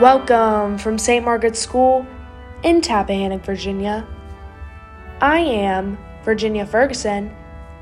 Welcome 0.00 0.76
from 0.78 0.98
St. 0.98 1.24
Margaret's 1.24 1.60
School 1.60 2.04
in 2.64 2.80
Tappahannock, 2.80 3.44
Virginia. 3.44 4.04
I 5.20 5.38
am 5.38 5.96
Virginia 6.24 6.66
Ferguson, 6.66 7.32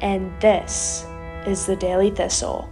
and 0.02 0.30
this 0.38 1.06
is 1.46 1.64
the 1.64 1.74
Daily 1.74 2.10
Thistle. 2.10 2.68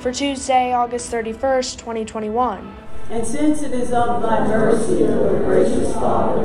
For 0.00 0.12
Tuesday, 0.14 0.72
August 0.72 1.12
31st, 1.12 1.78
2021. 1.78 2.83
And 3.10 3.26
since 3.26 3.62
it 3.62 3.72
is 3.72 3.92
of 3.92 4.22
thy 4.22 4.46
mercy, 4.48 5.04
O 5.04 5.38
gracious 5.44 5.92
Father, 5.92 6.42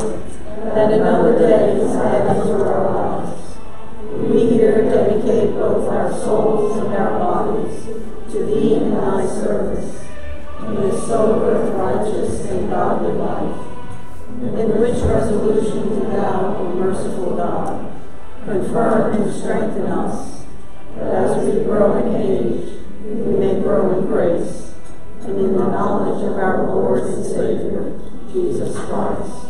that 0.75 0.91
another 0.91 1.39
day 1.39 1.77
is 1.79 1.95
added 1.95 2.43
to 2.43 2.51
our 2.51 2.93
lives, 2.93 3.57
we 4.11 4.49
here 4.49 4.83
dedicate 4.83 5.53
both 5.53 5.87
our 5.87 6.11
souls 6.11 6.77
and 6.83 6.93
our 6.93 7.17
bodies 7.17 7.85
to 8.33 8.45
thee 8.45 8.75
in 8.75 8.91
thy 8.91 9.25
service, 9.25 10.05
in 10.59 10.75
this 10.75 11.07
sober, 11.07 11.71
righteous, 11.71 12.41
and 12.49 12.69
godly 12.69 13.13
life, 13.13 13.59
in 14.41 14.79
which 14.79 15.01
resolution 15.03 16.11
thou, 16.11 16.57
O 16.57 16.73
merciful 16.75 17.37
God, 17.37 17.89
confirm 18.43 19.21
and 19.21 19.33
strengthen 19.33 19.87
us, 19.87 20.43
that 20.97 21.15
as 21.15 21.45
we 21.45 21.63
grow 21.63 21.97
in 22.05 22.15
age, 22.15 22.79
we 23.01 23.37
may 23.37 23.61
grow 23.61 23.97
in 23.97 24.05
grace 24.05 24.68
in 25.25 25.57
the 25.57 25.67
knowledge 25.67 26.23
of 26.23 26.37
our 26.37 26.67
Lord 26.67 27.03
and 27.03 27.25
Savior, 27.25 27.99
Jesus 28.31 28.75
Christ. 28.75 29.47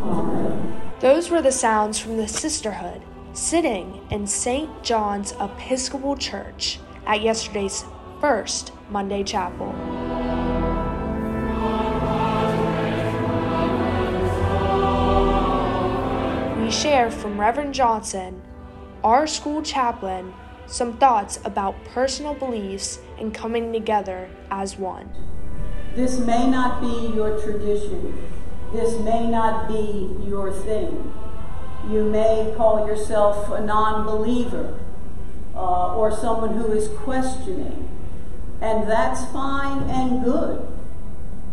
Amen. 0.00 0.80
Those 1.00 1.30
were 1.30 1.42
the 1.42 1.52
sounds 1.52 1.98
from 1.98 2.16
the 2.16 2.28
sisterhood 2.28 3.02
sitting 3.32 4.06
in 4.10 4.26
St. 4.26 4.82
John's 4.82 5.32
Episcopal 5.40 6.16
Church 6.16 6.80
at 7.06 7.22
yesterday's 7.22 7.84
first 8.20 8.72
Monday 8.90 9.22
chapel. 9.22 9.72
We 16.60 16.70
share 16.70 17.10
from 17.10 17.40
Reverend 17.40 17.74
Johnson, 17.74 18.42
our 19.04 19.26
school 19.26 19.62
chaplain, 19.62 20.34
some 20.68 20.98
thoughts 20.98 21.38
about 21.44 21.82
personal 21.84 22.34
beliefs 22.34 23.00
and 23.18 23.34
coming 23.34 23.72
together 23.72 24.28
as 24.50 24.76
one. 24.76 25.10
This 25.94 26.18
may 26.18 26.48
not 26.48 26.80
be 26.80 27.14
your 27.14 27.40
tradition. 27.40 28.28
This 28.72 28.98
may 29.00 29.26
not 29.26 29.66
be 29.66 30.14
your 30.26 30.52
thing. 30.52 31.12
You 31.90 32.04
may 32.04 32.52
call 32.56 32.86
yourself 32.86 33.50
a 33.50 33.60
non 33.62 34.04
believer 34.04 34.78
uh, 35.54 35.96
or 35.96 36.14
someone 36.14 36.54
who 36.56 36.70
is 36.72 36.88
questioning, 36.98 37.88
and 38.60 38.88
that's 38.88 39.24
fine 39.32 39.82
and 39.84 40.22
good. 40.22 40.68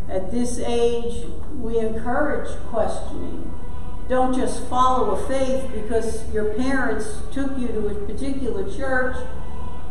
At 0.09 0.29
this 0.29 0.59
age, 0.59 1.25
we 1.53 1.79
encourage 1.79 2.49
questioning. 2.69 3.51
Don't 4.07 4.35
just 4.35 4.63
follow 4.67 5.11
a 5.11 5.27
faith 5.27 5.71
because 5.73 6.31
your 6.31 6.53
parents 6.53 7.07
took 7.31 7.57
you 7.57 7.67
to 7.67 7.87
a 7.87 7.95
particular 8.05 8.71
church 8.75 9.17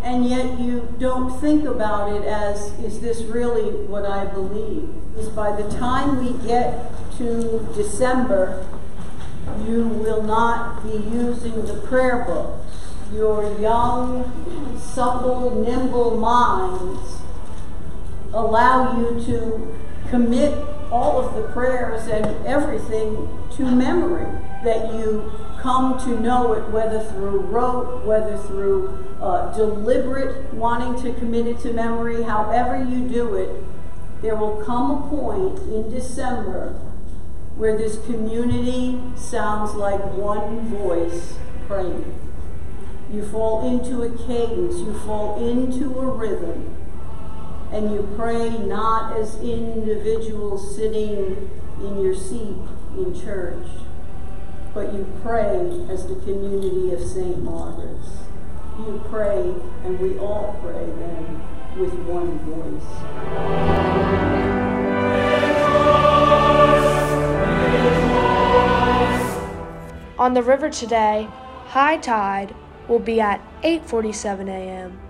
and 0.04 0.28
yet 0.28 0.60
you 0.60 0.94
don't 0.98 1.40
think 1.40 1.64
about 1.64 2.12
it 2.12 2.24
as, 2.24 2.78
is 2.80 3.00
this 3.00 3.22
really 3.22 3.70
what 3.86 4.04
I 4.04 4.26
believe? 4.26 4.88
Is 5.16 5.28
by 5.30 5.60
the 5.60 5.68
time 5.78 6.24
we 6.24 6.46
get 6.46 6.92
to 7.16 7.66
December, 7.74 8.66
you 9.66 9.88
will 9.88 10.22
not 10.22 10.84
be 10.84 10.98
using 10.98 11.64
the 11.64 11.74
prayer 11.88 12.24
books. 12.24 12.76
Your 13.14 13.58
young, 13.58 14.78
supple, 14.78 15.62
nimble 15.64 16.18
minds 16.18 17.18
allow 18.32 18.98
you 18.98 19.24
to 19.24 19.78
commit 20.10 20.73
all 20.94 21.18
of 21.18 21.34
the 21.34 21.42
prayers 21.52 22.06
and 22.06 22.24
everything 22.46 23.28
to 23.50 23.64
memory, 23.64 24.30
that 24.62 24.94
you 24.94 25.32
come 25.60 25.98
to 25.98 26.20
know 26.20 26.52
it, 26.52 26.70
whether 26.70 27.00
through 27.00 27.40
rote, 27.40 28.04
whether 28.04 28.38
through 28.38 28.96
uh, 29.20 29.52
deliberate 29.56 30.54
wanting 30.54 31.02
to 31.02 31.12
commit 31.18 31.48
it 31.48 31.58
to 31.58 31.72
memory, 31.72 32.22
however 32.22 32.76
you 32.78 33.08
do 33.08 33.34
it, 33.34 33.50
there 34.22 34.36
will 34.36 34.64
come 34.64 34.92
a 34.92 35.08
point 35.08 35.58
in 35.62 35.90
December 35.90 36.74
where 37.56 37.76
this 37.76 37.96
community 38.06 39.02
sounds 39.16 39.74
like 39.74 40.00
one 40.12 40.60
voice 40.68 41.34
praying. 41.66 42.20
You 43.12 43.26
fall 43.26 43.68
into 43.68 44.02
a 44.02 44.10
cadence, 44.10 44.76
you 44.76 44.94
fall 45.00 45.44
into 45.44 45.98
a 45.98 46.06
rhythm 46.06 46.83
and 47.74 47.90
you 47.92 48.08
pray 48.16 48.50
not 48.50 49.16
as 49.16 49.34
individuals 49.42 50.76
sitting 50.76 51.50
in 51.80 52.00
your 52.00 52.14
seat 52.14 52.56
in 52.96 53.20
church, 53.20 53.66
but 54.72 54.94
you 54.94 55.04
pray 55.24 55.84
as 55.90 56.06
the 56.06 56.14
community 56.20 56.94
of 56.94 57.02
St. 57.02 57.42
Margaret's. 57.42 58.10
You 58.78 59.02
pray, 59.08 59.54
and 59.84 59.98
we 59.98 60.16
all 60.18 60.56
pray 60.62 60.86
then 60.86 61.42
with 61.76 61.92
one 62.06 62.38
voice. 62.46 62.84
On 70.16 70.32
the 70.32 70.44
river 70.44 70.70
today, 70.70 71.28
high 71.66 71.96
tide 71.96 72.54
will 72.86 73.00
be 73.00 73.20
at 73.20 73.40
8:47 73.64 74.48
a.m. 74.48 75.03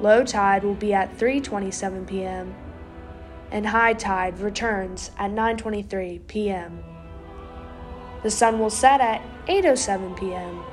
Low 0.00 0.24
tide 0.24 0.64
will 0.64 0.74
be 0.74 0.92
at 0.92 1.16
3:27 1.16 2.06
p.m. 2.06 2.54
and 3.50 3.66
high 3.66 3.92
tide 3.92 4.38
returns 4.40 5.10
at 5.18 5.30
9:23 5.30 6.26
p.m. 6.26 6.82
The 8.22 8.30
sun 8.30 8.58
will 8.58 8.70
set 8.70 9.00
at 9.00 9.22
8:07 9.46 10.18
p.m. 10.18 10.64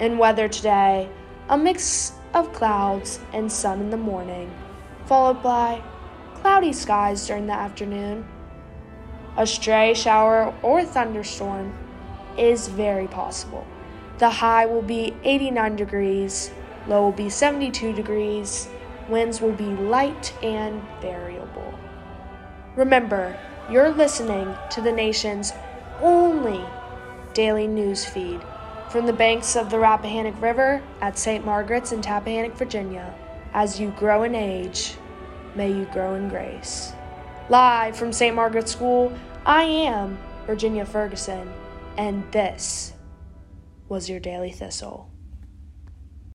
In 0.00 0.18
weather 0.18 0.48
today, 0.48 1.08
a 1.48 1.56
mix 1.56 2.12
of 2.34 2.52
clouds 2.52 3.20
and 3.32 3.50
sun 3.50 3.80
in 3.80 3.90
the 3.90 3.96
morning, 3.96 4.52
followed 5.06 5.42
by 5.42 5.82
cloudy 6.34 6.72
skies 6.72 7.26
during 7.26 7.46
the 7.46 7.52
afternoon. 7.52 8.26
A 9.36 9.46
stray 9.46 9.94
shower 9.94 10.54
or 10.62 10.84
thunderstorm 10.84 11.72
is 12.36 12.68
very 12.68 13.06
possible. 13.08 13.66
The 14.18 14.30
high 14.30 14.66
will 14.66 14.82
be 14.82 15.14
89 15.24 15.76
degrees 15.76 16.50
Low 16.88 17.02
will 17.02 17.12
be 17.12 17.28
72 17.28 17.92
degrees. 17.92 18.68
Winds 19.08 19.40
will 19.40 19.52
be 19.52 19.64
light 19.64 20.34
and 20.42 20.82
variable. 21.00 21.78
Remember, 22.76 23.38
you're 23.70 23.90
listening 23.90 24.54
to 24.70 24.80
the 24.80 24.92
nation's 24.92 25.52
only 26.00 26.64
daily 27.34 27.66
news 27.66 28.06
feed 28.06 28.40
from 28.90 29.04
the 29.04 29.12
banks 29.12 29.54
of 29.54 29.68
the 29.68 29.78
Rappahannock 29.78 30.40
River 30.40 30.82
at 31.02 31.18
St. 31.18 31.44
Margaret's 31.44 31.92
in 31.92 32.00
Tappahannock, 32.00 32.56
Virginia. 32.56 33.14
As 33.52 33.78
you 33.78 33.90
grow 33.98 34.22
in 34.22 34.34
age, 34.34 34.94
may 35.54 35.70
you 35.70 35.84
grow 35.92 36.14
in 36.14 36.28
grace. 36.28 36.92
Live 37.50 37.96
from 37.96 38.12
St. 38.12 38.34
Margaret's 38.34 38.72
School, 38.72 39.12
I 39.44 39.64
am 39.64 40.18
Virginia 40.46 40.86
Ferguson, 40.86 41.52
and 41.98 42.30
this 42.32 42.94
was 43.88 44.08
your 44.08 44.20
Daily 44.20 44.52
Thistle. 44.52 45.10